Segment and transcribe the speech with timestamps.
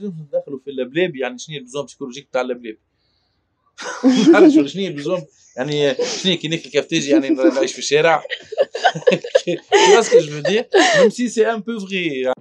[0.00, 2.76] ندخلوا في اللبلابي يعني شنو هي ال besoins psychologiques تاع اللبلابي
[4.32, 8.24] نعرف شنو هي ال besoins يعني شنو كي ناكل كافتاجي يعني نعيش في الشارع
[9.94, 10.68] parce que je veux dire
[11.00, 12.32] même si c'est un peu vrai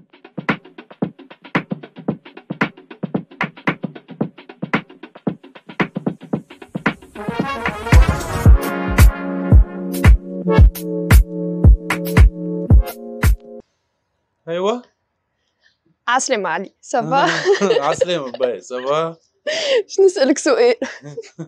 [14.48, 14.84] أيوه
[16.08, 17.28] عسلامة علي ça va
[17.90, 19.16] عسلامة بية ça va
[19.46, 20.76] باش نسألك سؤال؟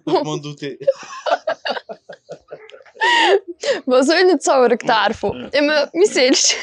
[0.26, 0.78] مون دوتي
[4.02, 6.56] سؤال نتصورك تعرفه إما ميسالش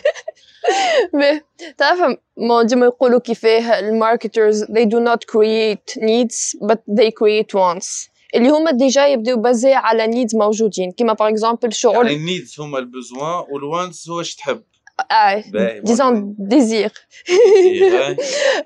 [1.78, 7.54] تعرف ما ديما يقولوا كيفاه ال marketers they do not create needs but they create
[7.54, 8.10] wants.
[8.34, 10.92] اللي هما déjà يبداو basés على needs موجودين.
[10.92, 14.62] كيما par exemple شغل يعني ال needs هما ال besoins وال wants هو اش تحب.
[15.10, 15.45] آه
[15.84, 16.92] disons désirs.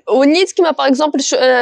[0.09, 1.19] وال need كيما par exemple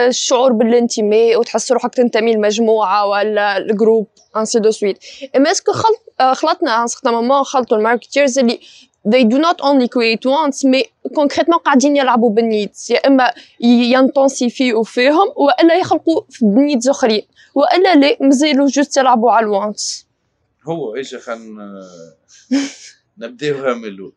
[0.07, 4.07] الشعور بالانتماء وتحس روحك تنتمي لمجموعة ولا ال groupe
[4.37, 4.97] ainsi de suite
[5.35, 8.59] إما est-ce que خلط آه، خلطنا un certain moment خلطوا ال marketers اللي
[9.07, 10.83] they do not only create wants mais
[11.15, 17.21] concrètement قاعدين يلعبوا بال needs يا إما ي intensifiو فيهم وإلا يخلقوا needs آخرين.
[17.55, 20.07] وإلا لا مازالوا juste يلعبوا على ال wants
[20.63, 21.81] هو إيش خلينا
[23.17, 24.13] نبداوها من الأول.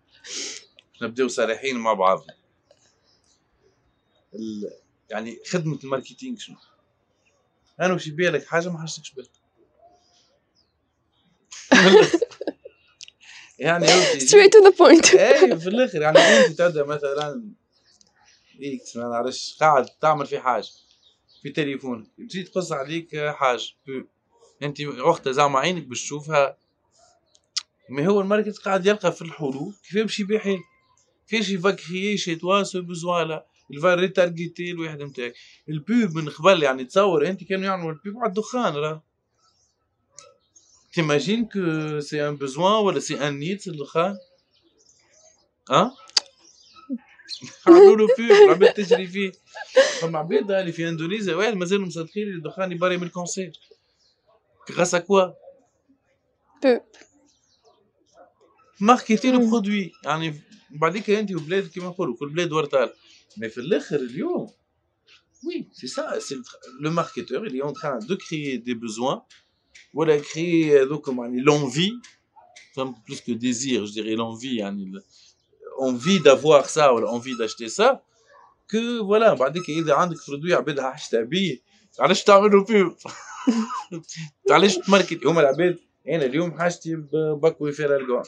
[1.03, 2.34] نبداو صريحين مع بعضنا
[4.34, 4.70] ال...
[5.11, 6.56] يعني خدمة ال marketing شنو؟
[7.81, 9.31] أنا وش يبيع لك حاجة ما حاجتكش بالك
[13.59, 13.87] يعني
[14.20, 15.14] straight to the point.
[15.20, 17.53] اي في الآخر يعني أنت تبدأ مثلا
[18.62, 20.67] إكس ما نعرفش قاعد تعمل في حاجة.
[21.42, 23.62] في تليفونك تجي تقص عليك حاجة.
[24.62, 26.57] أنت وقتها زعما عينك باش تشوفها
[27.93, 30.43] ما هو الماركت قاعد يلقى في الحلول كيف باش يبيع
[31.29, 35.35] كيفاش يفكري شي توا سو بوزوان لا؟ الفا ريتارجيتي الواحد نتاعك
[35.69, 39.03] البوب من قبل يعني تصور أنت كانوا يعملوا البوب على الدخان راه.
[40.93, 44.17] تيماجين كو سي ان بوزوان ولا سي ان نيد الدخان
[45.70, 45.97] ها
[47.67, 49.33] عملوا له pub العباد تجري فيه.
[50.01, 53.53] فما عباد اللي في اندونيسيا واحد مازالوا مصدقين الدخان يبري من ال cancer.
[54.73, 55.23] غاس كوا
[58.82, 59.50] ماركتي لو مم.
[59.52, 62.94] برودوي يعني بعديك انت وبلاد كيما نقولوا كل بلاد ورتال
[63.38, 64.50] مي في الاخر اليوم
[65.45, 66.42] وي سي سا سي
[66.82, 69.22] لو ماركتور اللي اون تران دو كريي دي بوزوان
[69.94, 71.92] ولا كريي دوك يعني لونفي
[72.76, 75.02] فهم بلوس كو ديزير جو ديري لونفي يعني
[75.80, 78.02] envie d'avoir ça ولا envie d'acheter ça
[78.72, 81.61] que voilà بعديك اذا عندك برودوي عبادها حاجتها بيه
[82.00, 82.95] علاش تعملوا بيب
[84.52, 88.28] علاش تماركت هما العباد انا اليوم حاجتي بباكوي فير الكون باش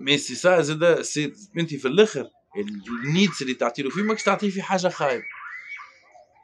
[0.00, 0.82] mais c'est ça زاد
[1.58, 2.30] انت في الآخر.
[3.04, 5.24] ال needs اللي تعطي له فيه ماكش تعطيه في حاجة خايبة.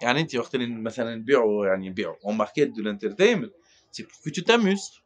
[0.02, 3.52] يعني انت وقت اللي مثلا نبيعوا يعني نبيعوا un market de l'entertainment
[3.92, 5.00] c'est pour que tu t'amuses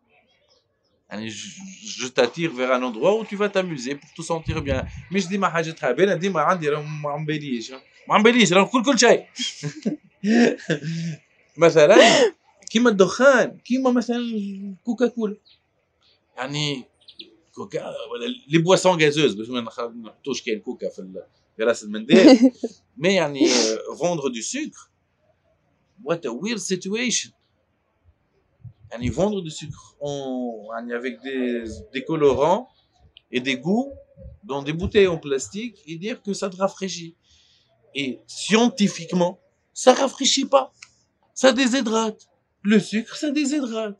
[1.10, 4.86] يعني je t'attire vers un endroit où tu vas t'amuser pour te sentir bien.
[5.12, 7.70] مش ديما حاجتها باينه ديما عندي راه ما عمباليش
[8.08, 9.24] ما عمباليش راه نقول كل شيء.
[11.64, 11.96] مثلا
[12.70, 14.20] كيما الدخان كيما مثلا
[14.84, 15.36] كوكا كولا
[16.36, 16.84] يعني
[17.59, 21.25] كوكا ولا لي بواسون غازوز باش ما نخ- نحطوش كاين كوكا في ال-
[21.57, 22.51] في راس المنديل
[22.97, 23.47] مي يعني
[23.99, 24.89] فوندر دو سكر
[26.03, 27.31] وات ا ويرد سيتويشن
[28.91, 32.67] يعني vendre du sucre en, يعني avec des, des colorants
[33.31, 33.91] et des goûts
[34.43, 37.15] dans des bouteilles en plastique et dire que ça te rafraîchit.
[37.95, 39.33] Et scientifiquement,
[39.73, 40.65] ça rafraîchit pas.
[41.33, 42.21] Ça déshydrate.
[42.71, 43.99] Le sucre, ça déshydrate.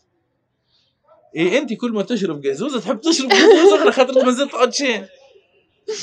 [1.35, 5.07] Et انت كل ما تشرب جازوزه تحب تشرب جازوزه أخرى خاطر ما زلت عطشان.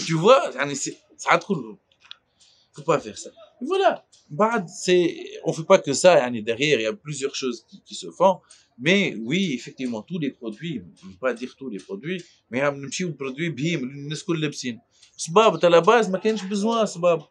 [0.08, 3.30] Tu vois يعني سي- ساعات faut pas faire ça.
[3.62, 4.04] Et voilà.
[4.30, 8.40] بعد c'est on fait pas que ça يعني qui, qui se font
[8.80, 12.22] mais oui effectivement tous les produits je ne veux pas dire tous les produits
[12.52, 14.80] mais هم نمشيو برودوي بهيم الناس الكل لابسين
[15.18, 17.22] صباب تاع باز ما كانش بزوان صباب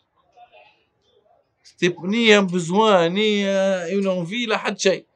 [1.64, 5.06] ستيب ني بزوان ني اون انفي لا حد شيء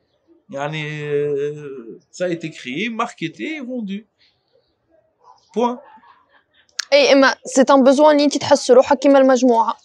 [2.11, 4.07] ça a été créé marketé et vendu
[5.53, 5.79] point
[6.93, 9.77] اي اما سي ان بوزوان اللي انت تحس روحك كيما المجموعه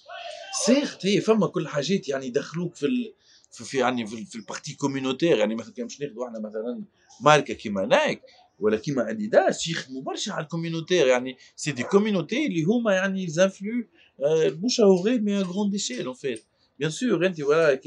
[0.64, 3.14] سيرت هي فما كل حاجات يعني يدخلوك في ال...
[3.50, 6.82] في يعني في, في البارتي كوميونيتير يعني مثلا كان باش ناخذوا احنا مثلا
[7.20, 8.22] ماركه كيما نايك
[8.58, 13.84] ولا كيما اديداس يخدموا برشا على الكوميونيتير يعني سي دي كوميونيتي اللي هما يعني زانفلو
[14.20, 16.44] المشهورين مي غروند ايشيل اون فيت
[16.78, 17.80] بيان سور انت ولا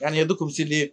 [0.00, 0.92] يعني هذوكم سي لي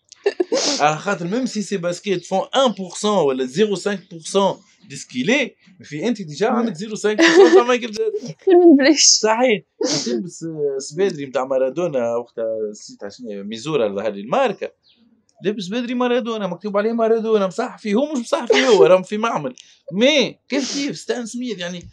[0.95, 2.39] خاطر ميم سي سي باسكيت فون
[3.01, 3.57] 1% ولا 0.5%
[4.89, 7.93] دي سكيلي في انت ديجا عندك 0.5% تاع مايكل
[8.45, 9.61] خير من بلاش صحيح
[10.05, 10.45] تلبس
[10.77, 14.71] سبادري نتاع مارادونا وقتها نسيت شنو ميزورا هذه الماركه
[15.43, 19.17] لابس بدري مارادونا مكتوب عليه مارادونا مصح فيه هو مش مصح فيه هو راهم في
[19.17, 19.53] معمل
[19.93, 21.83] مي كيف كيف ستان سميث يعني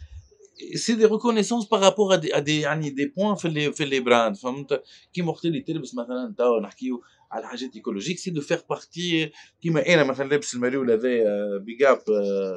[0.75, 4.83] سي دي ريكونيسونس بارابور ا دي يعني دي بوان في اللي في لي براند فهمت
[5.13, 7.01] كيما وقت اللي تلبس مثلا توا نحكيو
[7.34, 9.30] على حاجات ايكولوجيك سي دو فيغ بارتي
[9.62, 11.98] كيما انا مثلا لابس الماريول هذايا بيجاب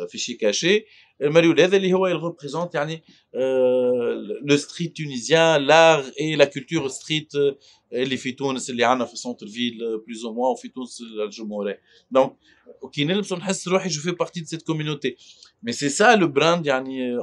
[0.10, 0.86] في شي كاشي
[1.22, 3.04] الماريول هذا اللي هو يغوبريزونت يعني
[4.42, 7.32] لو ستريت تونيزيان لار اي لا كولتور ستريت
[7.94, 9.78] اللي في تونس اللي عندنا في سونتر فيل
[10.08, 11.82] بلوز او موا وفي تونس الجمهوريه
[12.12, 12.34] دونك
[12.92, 15.16] كي نلبس نحس روحي جو في بارتي دو سيت كوميونيتي
[15.64, 17.18] مي سي سا لو براند يعني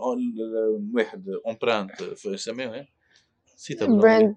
[0.95, 1.91] واحد امبرانت
[2.27, 2.89] يسميه
[3.57, 4.37] نسيت براند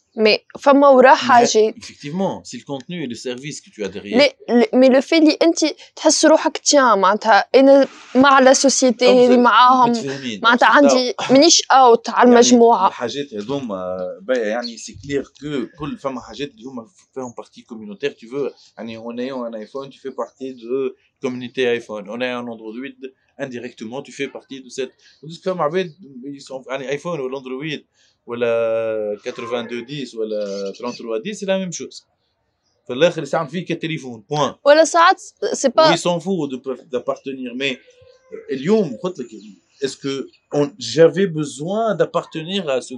[0.16, 4.32] مي فما وراه حاجات effectivement c'est le contenu et le service que tu as derrière
[4.48, 5.58] لي مي لو في اللي انت
[5.96, 12.10] تحس روحك تيان معناتها انا مع لا سوسيتي اللي معاهم متفاهمين معناتها عندي مانيش اوت
[12.10, 16.86] على يعني المجموعه الحاجات هذوما باهية يعني سي كلير كو كل فما حاجات اللي هما
[17.14, 21.62] فيهم بارتي كوميونيتير tu veux يعني on ayant un iPhone tu fais partie de communauté
[21.80, 22.96] iPhone on a un Android
[23.40, 25.94] indirectement tu fais partie de cette تدوز فما عباد
[26.36, 27.86] ils sont يعني ايفون ولا اندرويد
[28.26, 32.04] ولا 8210 ولا 3310 c'est la même chose
[32.86, 35.20] في الاخر يستعمل فيه كتليفون بوان ولا ساعات
[35.52, 37.54] سي Oui, با ils s'en foutent de- d'appartenir.
[37.54, 37.76] Mais
[38.52, 39.28] اليوم قلت لك
[39.84, 42.94] est-ce que on- j'avais besoin d'appartenir à ce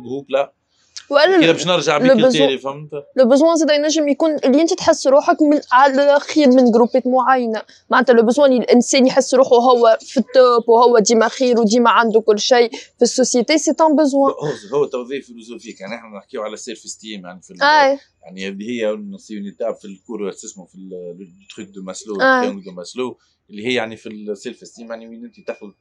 [1.10, 5.08] groupe-là كده باش نرجع بك تاني فهمت؟ le besoin زاد ينجم يكون اللي أنت تحس
[5.08, 7.62] روحك من على خير من جروبات معينة.
[7.90, 12.22] معناتها le besoin الإنسان يحس روحه هو في ال top وهو ديما خير وديما عنده
[12.22, 13.58] كل شيء في ال société.
[13.58, 17.42] c'est un besoin هو هو tout est philosophique يعني إحنا نحكيو على ال self-esteem يعني
[17.42, 21.68] في اي يعني هذه هي c'est une étape في ال cours اسمه في ال truc
[21.68, 22.46] de Maslow آه.
[22.46, 23.18] de Maslow
[23.50, 25.72] اللي هي يعني في ال self-esteem يعني وين انت تاخذ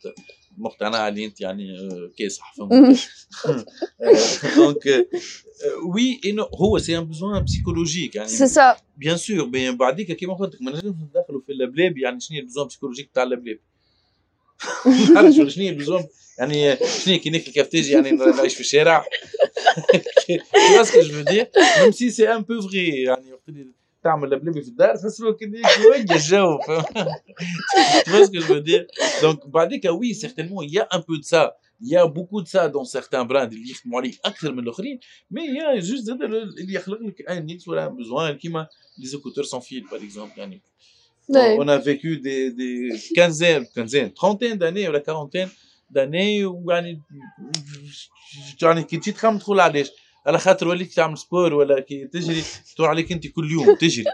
[0.58, 2.98] مقتنعه اللي انت يعني آه، كاسح فهمت
[4.56, 5.08] donc
[5.94, 10.54] oui انه هو c'est un besoin psychologique يعني c'est ça bien sûr بعديك كيما قلت
[10.54, 13.58] لك ما نجمش ندخلوا في اللبلاب يعني شنو هي ال besoin psychologique تاع اللبلاب
[15.16, 16.06] عارف شنو هي البزوم
[16.38, 19.06] يعني شنو كي ناكل كافتاجي يعني نعيش في الشارع
[20.76, 24.67] باسكو جو دير ميم سي سي ان بو فغي يعني وقت اللي تعمل لبلابي في
[24.67, 26.59] الدار تحس روحك اللي وين الجو
[28.07, 28.87] باسكو جو دير
[29.21, 33.27] دونك بعديك وي سيغتينمون يا ان بو دو سا يا بوكو دو سا دون سيغتان
[33.27, 34.99] براند اللي يخدموا عليه اكثر من الاخرين
[35.31, 38.67] مي يا جوست زاد اللي يخلق لك ان نيكس ولا ان بوزوان كيما
[38.99, 40.33] les écouteurs sans fil, par exemple.
[40.37, 40.61] Yani.
[41.29, 41.57] Ouais.
[41.59, 45.49] On a vécu des, des quinzaines, quinzaines, trentaine d'années ou la quarantaine
[45.89, 47.01] d'années où يعني
[48.61, 49.91] يعني كي تجي تخمم تقول علاش
[50.26, 52.42] على خاطر وليت تعمل sport ولا كي تجري
[52.74, 54.04] تدور عليك أنت كل يوم تجري.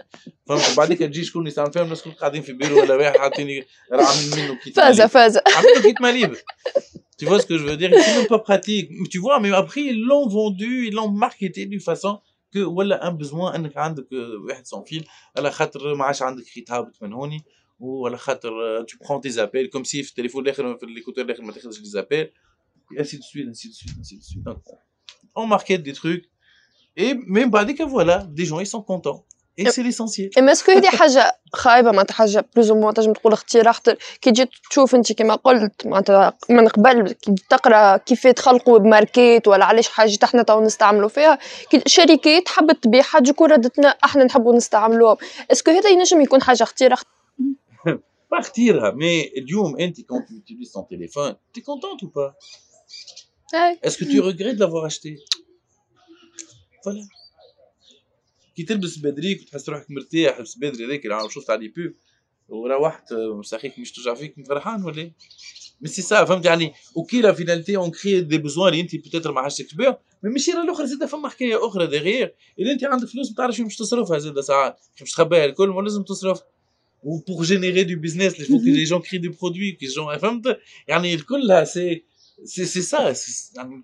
[0.45, 4.31] فهمت؟ بعديك تجي شكون يستعمل فيهم الناس الكل قاعدين في بيرو ولا واحد حاطيني عامل
[4.37, 5.41] منه kit فازة فازة.
[5.55, 6.35] عامل kit mains libres
[7.21, 8.87] Tu vois ce que je veux dire C'est même pas pratique.
[9.13, 12.19] Tu vois, mais après, ils l'ont vendu, ils l'ont marketé d'une façon
[12.53, 14.07] que ولا un besoin انك عندك
[14.47, 17.43] واحد sans fil على خاطر ما عادش عندك خيط هابط من هوني
[17.79, 18.51] وعلى خاطر
[18.85, 22.27] tu prends tes appels comme si في التليفون الآخر في l'écouteur الآخر ما تاخذش appels.
[22.93, 24.43] Et ainsi de suite ainsi de suite ainsi de suite.
[25.38, 26.24] on market des trucs
[26.96, 29.24] et même بعديك voilà des gens ils sont contents
[29.58, 33.72] اي سي ليسونسيال اما اسكو هذه حاجه خايبه معناتها حاجه بلوز مو تنجم تقول اختراع
[34.20, 39.64] كي تجي تشوف انت كما قلت معناتها من قبل كي تقرا كيف تخلقوا بماركات ولا
[39.64, 41.38] علاش حاجه احنا تو نستعملوا فيها
[41.70, 45.16] كي شركات حبت تبيع حاجه كون ردتنا احنا نحبوا نستعملوهم
[45.52, 46.98] اسكو هذا ينجم يكون حاجه اختراع
[48.30, 52.04] با اختيرها مي اليوم انت كون tu utilises ton téléphone t'es contente
[53.48, 55.10] ou pas est-ce que tu regrettes de l'avoir acheté
[56.84, 57.04] voilà
[58.56, 61.92] كي تلبس بدريك وتحس روحك مرتاح لبس بدري هذاك اللي شفت على بوب
[62.48, 65.10] وروحت مساخيك مش توجع فيك فرحان ولا
[65.80, 69.32] مي سي سا فهمت يعني اوكي لا فينالتي اون كري دي بوزوان اللي انت بتاتر
[69.32, 73.30] ما حاجتكش بها مي ماشي الاخرى زاد فما حكايه اخرى دغيغ اللي انت عندك فلوس
[73.30, 76.40] ما تعرفش مش تصرفها زاد ساعات مش تخبيها الكل ما لازم تصرف
[77.06, 79.94] ou pour générer du business il faut que les gens créent des produits que les
[79.94, 80.58] gens فهمت
[80.88, 82.04] يعني الكل سي
[82.44, 83.12] c'est ça.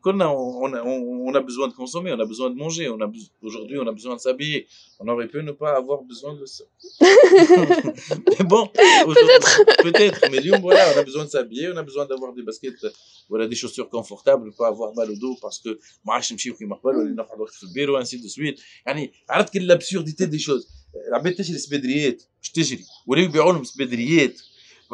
[0.04, 3.10] On a, on, a, besoin de consommer, on a besoin de manger, on a
[3.42, 4.66] aujourd'hui on a besoin de s'habiller.
[4.98, 6.64] On aurait pu ne pas avoir besoin de ça.
[7.00, 10.20] mais bon, peut-être, peut-être.
[10.30, 12.86] Mais voilà, on a besoin de s'habiller, on a besoin d'avoir des baskets,
[13.28, 16.66] voilà, des chaussures confortables, pas avoir mal au dos parce que moi je me qui
[16.66, 18.60] m'appelle, ou le ainsi de suite.
[18.86, 20.66] يعني عرفت l'absurdité des choses.
[21.08, 24.40] العباد تشري سبدريات مش تجري ولا يبيعوا لهم سبدريات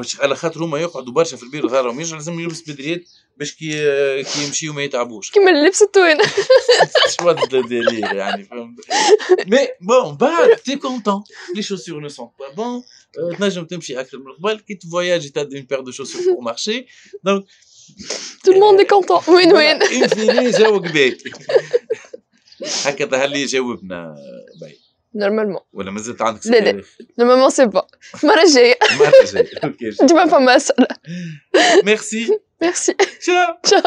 [0.02, 3.04] باش على خاطر هما يقعدوا برشا في البيرو ظهرهم يرجع لازم يلبس سبدريات
[3.38, 3.72] باش كي
[4.24, 5.32] كي يمشيو ما يتعبوش.
[5.32, 6.24] كيما اللبس التوينه
[7.20, 8.80] شو الدليل يعني؟ فهمت
[9.48, 11.24] mais bon بعد t'es content
[11.56, 12.84] les chaussures ne sont pas bonnes
[13.40, 16.86] تنجم تمشي أكثر من قبل كي تفواياجي t'as une paire de chaussures pour marcher
[17.24, 17.46] donc
[18.44, 21.18] tout le monde est content win-win on finit باهي
[22.86, 24.16] هكا ظهر لي جاوبنا
[25.15, 26.83] باهي نورمالمون ولا مازلت عندك لا لا
[27.19, 27.87] نورمالمون سي با
[28.25, 30.87] المره الجايه المره الجايه اوكي ديما فما اسئله
[31.85, 33.83] ميرسي ميرسي تشاو تشاو